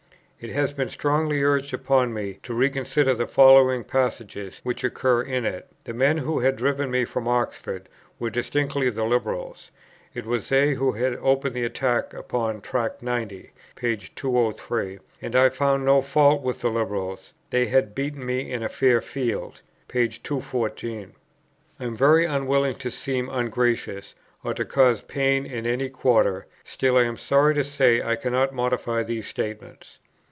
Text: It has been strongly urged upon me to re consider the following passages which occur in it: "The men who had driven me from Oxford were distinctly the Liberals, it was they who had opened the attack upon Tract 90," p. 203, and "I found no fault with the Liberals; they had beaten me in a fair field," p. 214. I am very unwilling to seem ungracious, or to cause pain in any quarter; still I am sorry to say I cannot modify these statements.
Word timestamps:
It 0.43 0.49
has 0.49 0.73
been 0.73 0.89
strongly 0.89 1.43
urged 1.43 1.71
upon 1.71 2.15
me 2.15 2.39
to 2.41 2.55
re 2.55 2.71
consider 2.71 3.13
the 3.13 3.27
following 3.27 3.83
passages 3.83 4.59
which 4.63 4.83
occur 4.83 5.21
in 5.21 5.45
it: 5.45 5.67
"The 5.83 5.93
men 5.93 6.17
who 6.17 6.39
had 6.39 6.55
driven 6.55 6.89
me 6.89 7.05
from 7.05 7.27
Oxford 7.27 7.87
were 8.17 8.31
distinctly 8.31 8.89
the 8.89 9.03
Liberals, 9.03 9.69
it 10.15 10.25
was 10.25 10.49
they 10.49 10.73
who 10.73 10.93
had 10.93 11.15
opened 11.17 11.53
the 11.55 11.63
attack 11.63 12.15
upon 12.15 12.59
Tract 12.61 13.03
90," 13.03 13.51
p. 13.75 13.95
203, 13.97 14.97
and 15.21 15.35
"I 15.35 15.49
found 15.49 15.85
no 15.85 16.01
fault 16.01 16.41
with 16.41 16.61
the 16.61 16.71
Liberals; 16.71 17.33
they 17.51 17.67
had 17.67 17.93
beaten 17.93 18.25
me 18.25 18.51
in 18.51 18.63
a 18.63 18.67
fair 18.67 18.99
field," 18.99 19.61
p. 19.87 20.07
214. 20.09 21.13
I 21.79 21.83
am 21.83 21.95
very 21.95 22.25
unwilling 22.25 22.77
to 22.77 22.89
seem 22.89 23.29
ungracious, 23.29 24.15
or 24.43 24.55
to 24.55 24.65
cause 24.65 25.03
pain 25.03 25.45
in 25.45 25.67
any 25.67 25.87
quarter; 25.89 26.47
still 26.63 26.97
I 26.97 27.03
am 27.03 27.17
sorry 27.17 27.53
to 27.53 27.63
say 27.63 28.01
I 28.01 28.15
cannot 28.15 28.55
modify 28.55 29.03
these 29.03 29.27
statements. 29.27 29.99